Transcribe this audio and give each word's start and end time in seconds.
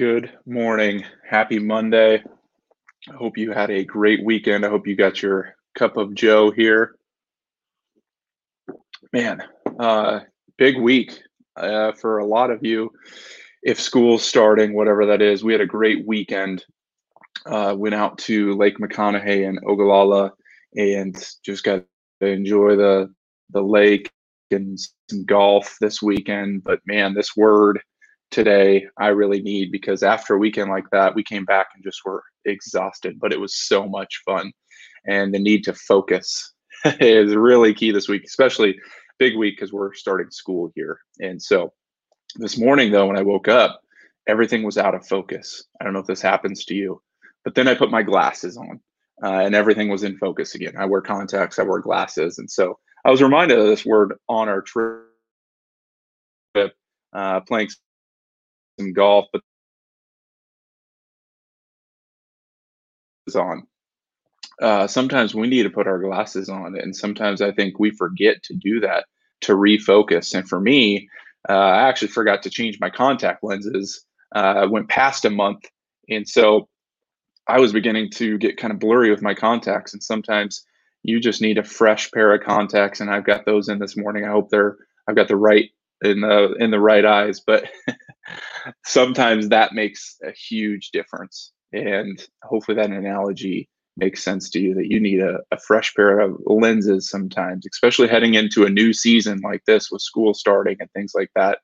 Good 0.00 0.32
morning. 0.46 1.04
Happy 1.28 1.58
Monday. 1.58 2.24
I 3.10 3.14
hope 3.16 3.36
you 3.36 3.52
had 3.52 3.70
a 3.70 3.84
great 3.84 4.24
weekend. 4.24 4.64
I 4.64 4.70
hope 4.70 4.86
you 4.86 4.96
got 4.96 5.20
your 5.20 5.54
cup 5.74 5.98
of 5.98 6.14
Joe 6.14 6.50
here. 6.50 6.94
Man, 9.12 9.42
uh, 9.78 10.20
big 10.56 10.78
week 10.78 11.20
uh, 11.54 11.92
for 11.92 12.16
a 12.16 12.24
lot 12.24 12.50
of 12.50 12.64
you. 12.64 12.90
If 13.62 13.78
school's 13.78 14.24
starting, 14.24 14.72
whatever 14.72 15.04
that 15.04 15.20
is, 15.20 15.44
we 15.44 15.52
had 15.52 15.60
a 15.60 15.66
great 15.66 16.06
weekend. 16.06 16.64
Uh, 17.44 17.74
went 17.76 17.94
out 17.94 18.16
to 18.20 18.56
Lake 18.56 18.78
McConaughy 18.78 19.46
and 19.46 19.60
Ogallala 19.66 20.32
and 20.76 21.14
just 21.44 21.62
got 21.62 21.84
to 22.22 22.26
enjoy 22.26 22.74
the 22.74 23.12
the 23.50 23.60
lake 23.60 24.10
and 24.50 24.78
some 25.10 25.26
golf 25.26 25.76
this 25.78 26.00
weekend. 26.00 26.64
But 26.64 26.80
man, 26.86 27.12
this 27.12 27.36
word 27.36 27.82
today 28.30 28.86
I 28.98 29.08
really 29.08 29.42
need 29.42 29.72
because 29.72 30.02
after 30.02 30.34
a 30.34 30.38
weekend 30.38 30.70
like 30.70 30.88
that, 30.90 31.14
we 31.14 31.22
came 31.22 31.44
back 31.44 31.68
and 31.74 31.84
just 31.84 32.04
were 32.04 32.22
exhausted, 32.44 33.18
but 33.20 33.32
it 33.32 33.40
was 33.40 33.56
so 33.56 33.86
much 33.86 34.22
fun. 34.24 34.52
And 35.06 35.34
the 35.34 35.38
need 35.38 35.64
to 35.64 35.74
focus 35.74 36.52
is 36.84 37.34
really 37.34 37.74
key 37.74 37.90
this 37.90 38.08
week, 38.08 38.24
especially 38.24 38.78
big 39.18 39.36
week 39.36 39.56
because 39.56 39.72
we're 39.72 39.94
starting 39.94 40.30
school 40.30 40.70
here. 40.74 40.98
And 41.20 41.40
so 41.42 41.72
this 42.36 42.58
morning, 42.58 42.92
though, 42.92 43.06
when 43.06 43.18
I 43.18 43.22
woke 43.22 43.48
up, 43.48 43.80
everything 44.26 44.62
was 44.62 44.78
out 44.78 44.94
of 44.94 45.06
focus. 45.06 45.64
I 45.80 45.84
don't 45.84 45.92
know 45.92 46.00
if 46.00 46.06
this 46.06 46.22
happens 46.22 46.64
to 46.66 46.74
you, 46.74 47.02
but 47.44 47.54
then 47.54 47.68
I 47.68 47.74
put 47.74 47.90
my 47.90 48.02
glasses 48.02 48.56
on 48.56 48.80
uh, 49.22 49.40
and 49.40 49.54
everything 49.54 49.88
was 49.88 50.04
in 50.04 50.16
focus 50.18 50.54
again. 50.54 50.74
I 50.78 50.86
wear 50.86 51.00
contacts, 51.00 51.58
I 51.58 51.62
wear 51.64 51.80
glasses. 51.80 52.38
And 52.38 52.50
so 52.50 52.78
I 53.04 53.10
was 53.10 53.22
reminded 53.22 53.58
of 53.58 53.66
this 53.66 53.84
word 53.84 54.14
on 54.28 54.48
our 54.48 54.62
trip, 54.62 55.04
uh, 57.12 57.40
playing 57.40 57.68
some 58.80 58.92
golf, 58.92 59.26
but 59.32 59.42
is 63.26 63.36
on. 63.36 63.66
Uh, 64.60 64.86
sometimes 64.86 65.34
we 65.34 65.48
need 65.48 65.62
to 65.64 65.70
put 65.70 65.86
our 65.86 65.98
glasses 66.00 66.48
on, 66.48 66.78
and 66.78 66.94
sometimes 66.94 67.40
I 67.42 67.52
think 67.52 67.78
we 67.78 67.90
forget 67.90 68.42
to 68.44 68.54
do 68.54 68.80
that 68.80 69.04
to 69.42 69.52
refocus. 69.54 70.34
And 70.34 70.48
for 70.48 70.60
me, 70.60 71.08
uh, 71.48 71.52
I 71.52 71.88
actually 71.88 72.08
forgot 72.08 72.42
to 72.42 72.50
change 72.50 72.78
my 72.80 72.90
contact 72.90 73.42
lenses. 73.42 74.04
Uh, 74.34 74.66
went 74.70 74.88
past 74.88 75.24
a 75.24 75.30
month, 75.30 75.64
and 76.08 76.28
so 76.28 76.68
I 77.48 77.60
was 77.60 77.72
beginning 77.72 78.10
to 78.12 78.38
get 78.38 78.56
kind 78.58 78.72
of 78.72 78.80
blurry 78.80 79.10
with 79.10 79.22
my 79.22 79.34
contacts. 79.34 79.92
And 79.92 80.02
sometimes 80.02 80.64
you 81.02 81.20
just 81.20 81.42
need 81.42 81.58
a 81.58 81.64
fresh 81.64 82.10
pair 82.12 82.34
of 82.34 82.42
contacts, 82.44 83.00
and 83.00 83.10
I've 83.10 83.24
got 83.26 83.44
those 83.46 83.68
in 83.68 83.78
this 83.78 83.96
morning. 83.96 84.24
I 84.24 84.30
hope 84.30 84.50
they're 84.50 84.76
I've 85.08 85.16
got 85.16 85.28
the 85.28 85.36
right 85.36 85.70
in 86.02 86.20
the 86.20 86.54
in 86.60 86.70
the 86.70 86.80
right 86.80 87.04
eyes, 87.04 87.40
but 87.40 87.64
sometimes 88.84 89.48
that 89.48 89.74
makes 89.74 90.16
a 90.24 90.32
huge 90.32 90.90
difference. 90.90 91.52
And 91.72 92.24
hopefully 92.42 92.76
that 92.76 92.90
analogy 92.90 93.68
makes 93.96 94.22
sense 94.22 94.48
to 94.50 94.60
you 94.60 94.74
that 94.74 94.90
you 94.90 94.98
need 94.98 95.20
a, 95.20 95.38
a 95.50 95.58
fresh 95.58 95.94
pair 95.94 96.20
of 96.20 96.40
lenses 96.46 97.08
sometimes, 97.08 97.66
especially 97.70 98.08
heading 98.08 98.34
into 98.34 98.64
a 98.64 98.70
new 98.70 98.92
season 98.92 99.40
like 99.42 99.64
this 99.66 99.90
with 99.90 100.02
school 100.02 100.34
starting 100.34 100.76
and 100.80 100.90
things 100.92 101.12
like 101.14 101.30
that. 101.34 101.58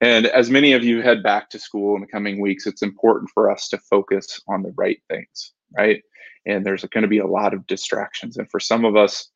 And 0.00 0.26
as 0.26 0.50
many 0.50 0.72
of 0.72 0.82
you 0.82 1.00
head 1.00 1.22
back 1.22 1.48
to 1.50 1.60
school 1.60 1.94
in 1.94 2.00
the 2.00 2.08
coming 2.08 2.40
weeks, 2.40 2.66
it's 2.66 2.82
important 2.82 3.30
for 3.32 3.50
us 3.50 3.68
to 3.68 3.78
focus 3.78 4.40
on 4.48 4.62
the 4.62 4.74
right 4.76 5.00
things, 5.08 5.52
right? 5.78 6.02
And 6.44 6.66
there's 6.66 6.84
going 6.86 7.02
to 7.02 7.08
be 7.08 7.18
a 7.18 7.26
lot 7.26 7.54
of 7.54 7.66
distractions. 7.68 8.36
And 8.36 8.50
for 8.50 8.58
some 8.58 8.84
of 8.84 8.96
us, 8.96 9.30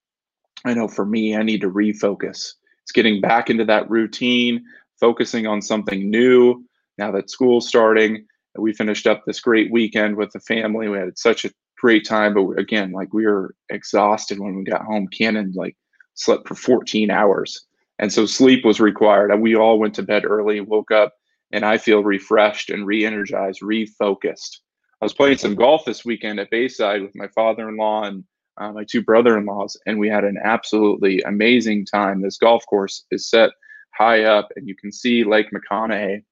I 0.64 0.74
know 0.74 0.88
for 0.88 1.06
me, 1.06 1.36
I 1.36 1.44
need 1.44 1.60
to 1.60 1.70
refocus. 1.70 2.54
It's 2.82 2.92
getting 2.92 3.20
back 3.20 3.48
into 3.48 3.64
that 3.66 3.88
routine, 3.88 4.64
focusing 4.98 5.46
on 5.46 5.62
something 5.62 6.10
new 6.10 6.64
now 6.98 7.11
that 7.12 7.30
school's 7.30 7.69
starting. 7.69 8.27
We 8.58 8.72
finished 8.72 9.06
up 9.06 9.25
this 9.25 9.41
great 9.41 9.70
weekend 9.70 10.16
with 10.16 10.31
the 10.32 10.41
family. 10.41 10.88
We 10.88 10.98
had 10.98 11.19
such 11.19 11.44
a 11.44 11.50
great 11.78 12.06
time, 12.06 12.34
but 12.34 12.59
again, 12.59 12.93
like 12.93 13.12
we 13.12 13.26
were 13.26 13.54
exhausted 13.69 14.38
when 14.38 14.56
we 14.56 14.65
got 14.65 14.84
home. 14.84 15.09
Cannon 15.09 15.53
like 15.54 15.76
slept 16.15 16.48
for 16.48 16.54
14 16.54 17.10
hours. 17.10 17.66
And 17.98 18.12
so 18.12 18.26
sleep 18.26 18.65
was 18.65 18.81
required. 18.81 19.31
And 19.31 19.43
we 19.43 19.56
all 19.56 19.78
went 19.78 19.94
to 19.94 20.03
bed 20.03 20.25
early, 20.25 20.60
woke 20.60 20.91
up, 20.91 21.15
and 21.53 21.65
I 21.65 21.78
feel 21.78 22.03
refreshed 22.03 22.70
and 22.70 22.87
re 22.87 23.04
energized, 23.04 23.60
refocused. 23.62 24.59
I 25.00 25.04
was 25.04 25.15
playing 25.15 25.38
some 25.38 25.54
golf 25.54 25.84
this 25.84 26.04
weekend 26.04 26.41
at 26.41 26.50
Bayside 26.50 27.03
with 27.03 27.15
my 27.15 27.28
father 27.28 27.69
in 27.69 27.76
law 27.76 28.04
and 28.04 28.25
uh, 28.59 28.72
my 28.72 28.84
two 28.84 29.03
brother 29.03 29.37
in 29.37 29.44
laws, 29.44 29.76
and 29.87 29.99
we 29.99 30.09
had 30.09 30.25
an 30.25 30.38
absolutely 30.43 31.20
amazing 31.22 31.84
time. 31.84 32.22
This 32.22 32.38
golf 32.38 32.65
course 32.66 33.04
is 33.10 33.28
set 33.28 33.50
high 33.94 34.25
up, 34.25 34.49
and 34.56 34.66
you 34.66 34.75
can 34.75 34.91
see 34.91 35.25
Lake 35.25 35.49
McConaughy 35.53 36.15
and 36.15 36.22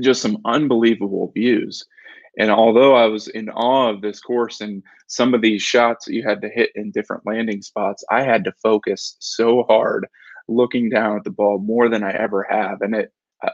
just 0.00 0.22
some 0.22 0.38
unbelievable 0.44 1.30
views. 1.34 1.84
And 2.38 2.50
although 2.50 2.94
I 2.94 3.06
was 3.06 3.28
in 3.28 3.50
awe 3.50 3.90
of 3.90 4.02
this 4.02 4.20
course 4.20 4.60
and 4.60 4.82
some 5.08 5.34
of 5.34 5.42
these 5.42 5.62
shots 5.62 6.04
that 6.04 6.14
you 6.14 6.22
had 6.22 6.40
to 6.42 6.48
hit 6.48 6.70
in 6.74 6.92
different 6.92 7.26
landing 7.26 7.60
spots, 7.60 8.04
I 8.10 8.22
had 8.22 8.44
to 8.44 8.52
focus 8.62 9.16
so 9.18 9.64
hard 9.64 10.06
looking 10.48 10.88
down 10.88 11.16
at 11.16 11.24
the 11.24 11.30
ball 11.30 11.58
more 11.58 11.88
than 11.88 12.04
I 12.04 12.12
ever 12.12 12.46
have. 12.48 12.82
And 12.82 12.94
it, 12.94 13.12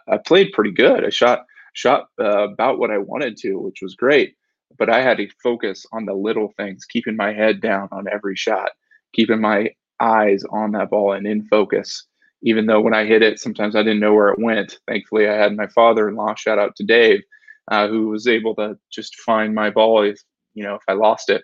I 0.09 0.19
played 0.19 0.53
pretty 0.53 0.73
good. 0.73 1.05
I 1.05 1.11
shot 1.11 1.45
shot 1.73 2.09
uh, 2.21 2.49
about 2.49 2.79
what 2.79 2.91
I 2.91 2.99
wanted 2.99 3.37
to, 3.39 3.59
which 3.59 3.83
was 3.83 3.95
great. 3.95 4.35
But 4.79 4.91
I 4.91 5.03
had 5.03 5.19
to 5.19 5.29
focus 5.43 5.87
on 5.93 6.05
the 6.05 6.15
little 6.15 6.53
things, 6.57 6.85
keeping 6.85 7.17
my 7.17 7.33
head 7.33 7.61
down 7.61 7.89
on 7.93 8.07
every 8.11 8.37
shot, 8.37 8.71
keeping 9.15 9.41
my 9.41 9.71
eyes 10.01 10.43
on 10.51 10.73
that 10.73 10.91
ball 10.91 11.13
and 11.13 11.27
in 11.27 11.47
focus 11.47 12.06
even 12.43 12.67
though 12.67 12.81
when 12.81 12.95
I 12.95 13.05
hit 13.05 13.23
it, 13.23 13.41
sometimes 13.41 13.77
I 13.77 13.83
didn't 13.83 14.01
know 14.01 14.15
where 14.15 14.29
it 14.29 14.39
went. 14.39 14.79
Thankfully, 14.87 15.29
I 15.29 15.35
had 15.35 15.57
my 15.57 15.67
father-in-law. 15.69 16.35
Shout 16.35 16.59
out 16.59 16.77
to 16.77 16.85
Dave, 16.85 17.23
uh, 17.71 17.89
who 17.89 18.09
was 18.09 18.27
able 18.27 18.55
to 18.57 18.79
just 18.91 19.17
find 19.21 19.55
my 19.55 19.71
ball 19.71 20.03
if 20.03 20.21
you 20.55 20.63
know 20.63 20.75
if 20.75 20.83
I 20.89 20.93
lost 20.93 21.31
it. 21.31 21.43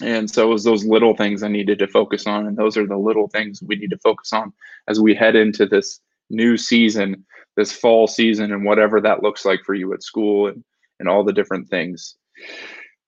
And 0.00 0.28
so 0.30 0.48
it 0.48 0.52
was 0.52 0.64
those 0.64 0.84
little 0.84 1.14
things 1.16 1.42
I 1.42 1.48
needed 1.48 1.78
to 1.80 1.86
focus 1.86 2.26
on, 2.26 2.46
and 2.46 2.56
those 2.56 2.76
are 2.76 2.86
the 2.86 2.96
little 2.96 3.28
things 3.28 3.62
we 3.62 3.76
need 3.76 3.90
to 3.90 3.98
focus 3.98 4.32
on 4.32 4.52
as 4.88 5.00
we 5.00 5.14
head 5.14 5.36
into 5.36 5.66
this 5.66 6.00
new 6.30 6.56
season, 6.56 7.24
this 7.56 7.72
fall 7.72 8.06
season, 8.06 8.52
and 8.52 8.64
whatever 8.64 9.00
that 9.00 9.22
looks 9.22 9.44
like 9.44 9.60
for 9.64 9.74
you 9.74 9.92
at 9.92 10.02
school 10.02 10.48
and 10.48 10.64
and 11.00 11.08
all 11.08 11.24
the 11.24 11.32
different 11.32 11.68
things 11.68 12.16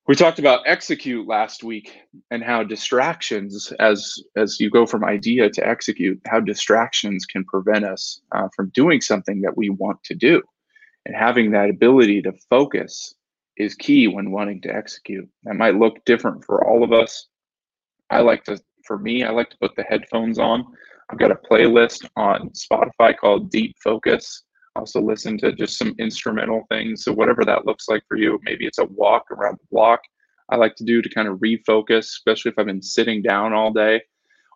we 0.07 0.15
talked 0.15 0.39
about 0.39 0.61
execute 0.67 1.27
last 1.27 1.65
week 1.65 1.99
and 2.31 2.43
how 2.43 2.63
distractions 2.63 3.73
as 3.81 4.19
as 4.37 4.61
you 4.61 4.69
go 4.69 4.85
from 4.85 5.05
idea 5.05 5.49
to 5.49 5.67
execute 5.67 6.21
how 6.27 6.41
distractions 6.41 7.25
can 7.25 7.45
prevent 7.45 7.85
us 7.85 8.21
uh, 8.33 8.49
from 8.55 8.71
doing 8.75 9.01
something 9.01 9.41
that 9.41 9.57
we 9.57 9.71
want 9.71 10.03
to 10.05 10.15
do. 10.15 10.43
And 11.07 11.17
having 11.17 11.51
that 11.53 11.71
ability 11.71 12.23
to 12.23 12.33
focus 12.51 13.15
is 13.57 13.75
key 13.75 14.09
when 14.09 14.31
wanting 14.31 14.61
to 14.63 14.75
execute. 14.75 15.29
That 15.45 15.57
might 15.57 15.77
look 15.77 16.05
different 16.05 16.45
for 16.45 16.67
all 16.67 16.83
of 16.83 16.93
us. 16.93 17.29
I 18.11 18.21
like 18.21 18.45
to 18.45 18.61
for 18.87 18.99
me 18.99 19.25
i 19.25 19.31
like 19.31 19.49
to 19.49 19.57
put 19.59 19.75
the 19.77 19.85
headphones 19.85 20.39
on. 20.39 20.65
I've 21.11 21.19
got 21.19 21.31
a 21.31 21.39
playlist 21.51 22.07
on 22.17 22.51
spotify 22.51 23.17
called 23.17 23.51
deep 23.51 23.77
focus 23.83 24.43
also 24.77 25.01
listen 25.01 25.39
to 25.39 25.53
just 25.53 25.79
some 25.79 25.95
instrumental 25.99 26.65
things. 26.69 27.05
So 27.05 27.13
whatever 27.13 27.45
that 27.45 27.67
looks 27.67 27.89
like 27.89 28.03
for 28.09 28.17
you, 28.17 28.41
maybe 28.43 28.67
it's 28.67 28.79
a 28.79 28.85
walk 28.85 29.31
around 29.31 29.59
the 29.59 29.67
block. 29.71 30.01
I 30.51 30.57
like 30.57 30.75
to 30.77 30.85
do 30.85 31.01
to 31.01 31.09
kind 31.09 31.29
of 31.29 31.39
refocus, 31.39 32.01
especially 32.01 32.51
if 32.51 32.59
I've 32.59 32.67
been 32.67 32.83
sitting 32.83 33.23
down 33.23 33.53
all 33.53 33.73
day. 33.73 34.03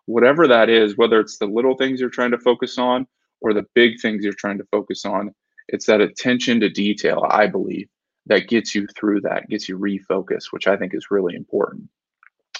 Whatever 0.05 0.47
that 0.47 0.69
is, 0.69 0.97
whether 0.97 1.19
it's 1.19 1.37
the 1.37 1.45
little 1.45 1.75
things 1.75 1.99
you're 1.99 2.09
trying 2.09 2.31
to 2.31 2.39
focus 2.39 2.77
on 2.77 3.07
or 3.41 3.53
the 3.53 3.65
big 3.75 3.99
things 4.01 4.23
you're 4.23 4.33
trying 4.33 4.57
to 4.57 4.65
focus 4.71 5.05
on, 5.05 5.33
it's 5.69 5.85
that 5.85 6.01
attention 6.01 6.59
to 6.59 6.69
detail, 6.69 7.25
I 7.29 7.47
believe, 7.47 7.87
that 8.25 8.49
gets 8.49 8.75
you 8.75 8.87
through 8.97 9.21
that, 9.21 9.47
gets 9.49 9.69
you 9.69 9.77
refocused, 9.77 10.51
which 10.51 10.67
I 10.67 10.75
think 10.75 10.93
is 10.93 11.11
really 11.11 11.35
important. 11.35 11.89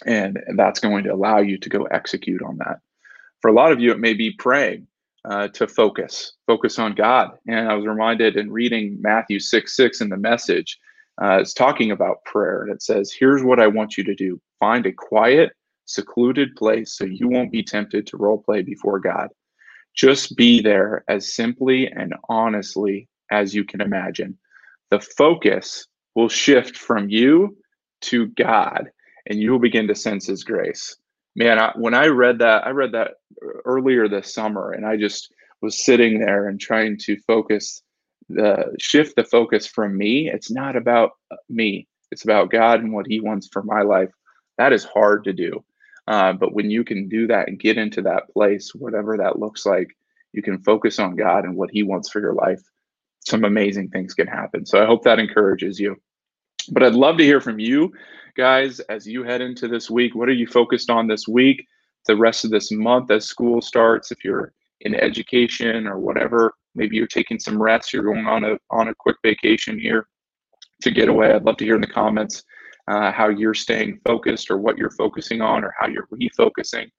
And, 0.06 0.40
and 0.48 0.58
that's 0.58 0.80
going 0.80 1.04
to 1.04 1.14
allow 1.14 1.40
you 1.40 1.58
to 1.58 1.70
go 1.70 1.84
execute 1.86 2.42
on 2.42 2.58
that. 2.58 2.78
For 3.42 3.50
a 3.50 3.54
lot 3.54 3.72
of 3.72 3.80
you, 3.80 3.92
it 3.92 4.00
may 4.00 4.14
be 4.14 4.32
praying 4.32 4.88
uh, 5.26 5.48
to 5.50 5.68
focus, 5.68 6.34
focus 6.48 6.80
on 6.80 6.96
God. 6.96 7.32
And 7.48 7.70
I 7.70 7.76
was 7.76 7.86
reminded 7.86 8.38
in 8.38 8.52
reading 8.52 8.98
Matthew 9.02 9.40
6 9.40 9.76
6 9.76 10.02
in 10.02 10.10
the 10.10 10.18
message, 10.18 10.78
uh, 11.22 11.40
it's 11.42 11.54
talking 11.54 11.92
about 11.92 12.24
prayer. 12.26 12.64
And 12.64 12.72
it 12.72 12.82
says, 12.82 13.12
Here's 13.12 13.44
what 13.44 13.60
I 13.60 13.68
want 13.68 13.98
you 13.98 14.04
to 14.06 14.16
do 14.16 14.40
find 14.60 14.86
a 14.86 14.92
quiet, 14.92 15.52
secluded 15.86 16.56
place 16.56 16.98
so 16.98 17.06
you 17.06 17.28
won't 17.28 17.52
be 17.52 17.64
tempted 17.64 18.08
to 18.08 18.18
role 18.18 18.42
play 18.42 18.62
before 18.62 19.00
God. 19.00 19.30
Just 19.96 20.36
be 20.36 20.62
there 20.62 21.04
as 21.08 21.34
simply 21.34 21.88
and 21.88 22.14
honestly 22.30 23.08
as 23.32 23.54
you 23.54 23.66
can 23.66 23.82
imagine. 23.82 24.38
The 24.92 25.02
focus 25.02 25.88
will 26.16 26.30
shift 26.30 26.78
from 26.78 27.10
you 27.10 27.58
to 28.02 28.28
God, 28.28 28.90
and 29.28 29.40
you 29.40 29.52
will 29.52 29.60
begin 29.60 29.88
to 29.88 29.96
sense 29.96 30.28
His 30.28 30.44
grace 30.44 30.96
man, 31.40 31.58
I, 31.58 31.72
when 31.76 31.96
I 31.96 32.08
read 32.08 32.40
that, 32.40 32.68
I 32.68 32.72
read 32.72 32.92
that 32.92 33.14
earlier 33.66 34.08
this 34.08 34.34
summer, 34.34 34.74
and 34.74 34.86
I 34.86 34.98
just 34.98 35.34
was 35.62 35.84
sitting 35.84 36.20
there 36.20 36.48
and 36.50 36.60
trying 36.60 36.98
to 37.00 37.18
focus 37.28 37.82
the 38.30 38.76
shift 38.80 39.16
the 39.16 39.24
focus 39.24 39.66
from 39.66 39.98
me. 39.98 40.30
It's 40.30 40.52
not 40.52 40.76
about 40.76 41.12
uh, 41.32 41.38
me. 41.50 41.88
It's 42.12 42.26
about 42.26 42.52
God 42.52 42.82
and 42.82 42.94
what 42.94 43.08
He 43.08 43.22
wants 43.22 43.50
for 43.52 43.64
my 43.64 43.82
life. 43.82 44.12
That 44.60 44.74
is 44.74 44.84
hard 44.84 45.24
to 45.24 45.34
do, 45.34 45.64
uh, 46.08 46.34
but 46.34 46.54
when 46.54 46.70
you 46.70 46.84
can 46.84 47.10
do 47.10 47.28
that 47.28 47.48
and 47.48 47.60
get 47.60 47.78
into 47.78 48.02
that 48.04 48.30
place, 48.34 48.76
whatever 48.76 49.18
that 49.18 49.40
looks 49.40 49.66
like, 49.66 49.88
you 50.34 50.42
can 50.44 50.62
focus 50.64 51.00
on 51.00 51.16
God 51.16 51.46
and 51.46 51.56
what 51.56 51.72
He 51.72 51.84
wants 51.84 52.10
for 52.10 52.20
your 52.22 52.34
life. 52.34 52.62
some 53.26 53.44
amazing 53.46 53.90
things 53.90 54.14
can 54.14 54.28
happen. 54.28 54.66
So 54.66 54.82
I 54.82 54.86
hope 54.86 55.04
that 55.04 55.20
encourages 55.20 55.80
you. 55.80 55.96
But 56.72 56.84
I'd 56.84 56.94
love 56.94 57.18
to 57.18 57.24
hear 57.24 57.42
from 57.42 57.60
you 57.60 57.92
guys 58.38 58.80
as 58.82 59.08
you 59.08 59.24
head 59.24 59.42
into 59.42 59.68
this 59.68 59.90
week. 59.90 60.16
What 60.16 60.30
are 60.30 60.34
you 60.34 60.48
focused 60.48 60.90
on 60.90 61.08
this 61.08 61.28
week, 61.28 61.66
the 62.06 62.16
rest 62.16 62.46
of 62.46 62.52
this 62.52 62.72
month 62.72 63.12
as 63.12 63.26
school 63.26 63.62
starts? 63.62 64.12
If 64.12 64.24
you're 64.24 64.54
in 64.82 64.96
education 64.96 65.88
or 65.88 66.00
whatever, 66.00 66.54
maybe 66.76 66.96
you're 66.96 67.08
taking 67.08 67.40
some 67.40 67.62
rest, 67.62 67.92
you're 67.92 68.04
going 68.04 68.26
on 68.26 68.44
a 68.44 68.58
on 68.70 68.90
a 68.90 68.96
quick 68.96 69.18
vacation 69.24 69.80
here 69.80 70.08
to 70.82 70.92
get 70.92 71.10
away. 71.10 71.34
I'd 71.34 71.44
love 71.44 71.58
to 71.58 71.66
hear 71.66 71.76
in 71.76 71.82
the 71.82 71.88
comments 71.88 72.44
uh, 72.88 73.12
how 73.12 73.30
you're 73.30 73.54
staying 73.54 74.00
focused 74.06 74.50
or 74.50 74.58
what 74.58 74.78
you're 74.78 74.92
focusing 74.92 75.42
on 75.42 75.64
or 75.64 75.74
how 75.78 75.88
you're 75.88 76.08
refocusing. 76.08 76.90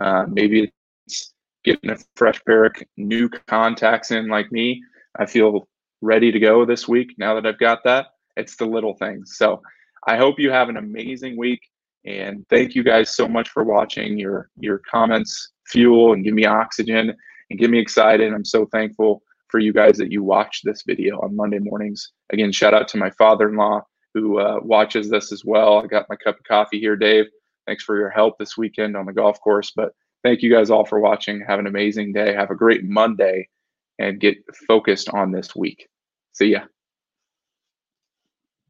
Uh, 0.00 0.26
maybe 0.28 0.72
it's 1.06 1.34
getting 1.64 1.90
a 1.90 1.96
fresh 2.16 2.40
pair 2.44 2.64
of 2.64 2.74
new 2.96 3.28
contacts 3.46 4.10
in 4.10 4.28
like 4.28 4.50
me. 4.52 4.82
I 5.16 5.26
feel 5.26 5.68
ready 6.00 6.30
to 6.30 6.38
go 6.38 6.64
this 6.64 6.86
week 6.86 7.14
now 7.18 7.34
that 7.34 7.46
I've 7.46 7.58
got 7.58 7.82
that. 7.84 8.06
It's 8.36 8.56
the 8.56 8.66
little 8.66 8.94
things. 8.94 9.36
So 9.36 9.62
I 10.06 10.16
hope 10.16 10.38
you 10.38 10.50
have 10.50 10.68
an 10.68 10.76
amazing 10.76 11.36
week. 11.36 11.60
And 12.04 12.46
thank 12.50 12.74
you 12.74 12.82
guys 12.82 13.14
so 13.14 13.26
much 13.26 13.48
for 13.48 13.64
watching. 13.64 14.18
Your 14.18 14.50
your 14.58 14.80
comments 14.90 15.52
fuel 15.66 16.12
and 16.12 16.24
give 16.24 16.34
me 16.34 16.44
oxygen 16.44 17.14
and 17.50 17.58
get 17.58 17.70
me 17.70 17.78
excited. 17.78 18.32
I'm 18.32 18.44
so 18.44 18.66
thankful 18.66 19.22
for 19.48 19.58
you 19.58 19.72
guys 19.72 19.96
that 19.98 20.12
you 20.12 20.22
watch 20.22 20.62
this 20.62 20.82
video 20.86 21.18
on 21.20 21.36
Monday 21.36 21.60
mornings. 21.60 22.12
Again, 22.32 22.52
shout 22.52 22.74
out 22.74 22.88
to 22.88 22.98
my 22.98 23.10
father-in-law 23.10 23.82
who 24.12 24.38
uh, 24.38 24.58
watches 24.62 25.08
this 25.08 25.32
as 25.32 25.44
well. 25.44 25.78
I 25.78 25.86
got 25.86 26.06
my 26.08 26.16
cup 26.16 26.38
of 26.38 26.44
coffee 26.44 26.80
here, 26.80 26.96
Dave. 26.96 27.26
Thanks 27.66 27.84
for 27.84 27.96
your 27.96 28.10
help 28.10 28.38
this 28.38 28.56
weekend 28.56 28.96
on 28.96 29.06
the 29.06 29.12
golf 29.12 29.40
course. 29.40 29.72
But 29.74 29.92
thank 30.22 30.42
you 30.42 30.50
guys 30.52 30.70
all 30.70 30.84
for 30.84 31.00
watching. 31.00 31.40
Have 31.46 31.58
an 31.58 31.66
amazing 31.66 32.12
day. 32.12 32.34
Have 32.34 32.50
a 32.50 32.54
great 32.56 32.84
Monday 32.84 33.48
and 33.98 34.20
get 34.20 34.36
focused 34.66 35.08
on 35.10 35.32
this 35.32 35.54
week. 35.56 35.88
See 36.32 36.48
ya. 36.48 36.60